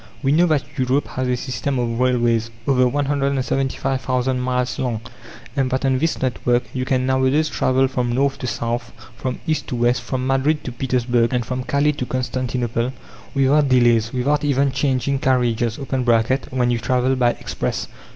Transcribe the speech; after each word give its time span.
We 0.23 0.31
know 0.31 0.47
that 0.47 0.63
Europe 0.79 1.09
has 1.09 1.27
a 1.27 1.37
system 1.37 1.77
of 1.77 1.99
railways, 1.99 2.49
over 2.67 2.87
175,000 2.87 4.39
miles 4.39 4.79
long, 4.79 5.01
and 5.55 5.69
that 5.69 5.85
on 5.85 5.99
this 5.99 6.19
network 6.19 6.63
you 6.73 6.85
can 6.85 7.05
nowadays 7.05 7.49
travel 7.49 7.87
from 7.87 8.11
north 8.11 8.39
to 8.39 8.47
south, 8.47 8.91
from 9.15 9.39
east 9.45 9.67
to 9.67 9.75
west, 9.75 10.01
from 10.01 10.25
Madrid 10.25 10.63
to 10.63 10.71
Petersburg, 10.71 11.33
and 11.35 11.45
from 11.45 11.63
Calais 11.63 11.91
to 11.91 12.07
Constantinople, 12.07 12.93
without 13.35 13.69
delays, 13.69 14.11
without 14.11 14.43
even 14.43 14.71
changing 14.71 15.19
carriages 15.19 15.77
(when 15.77 16.71
you 16.71 16.79
travel 16.79 17.15
by 17.15 17.33
express). 17.33 17.87